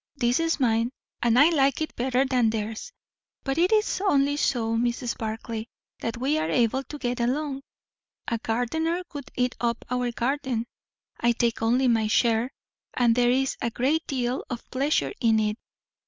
[0.15, 0.89] This is mine,
[1.21, 2.91] and I like it better than theirs.
[3.43, 5.15] But it is only so, Mrs.
[5.15, 5.67] Barclay,
[5.99, 7.61] that we are able to get along.
[8.27, 10.65] A gardener would eat up our garden.
[11.19, 12.49] I take only my share.
[12.95, 15.57] And there is a great deal of pleasure in it.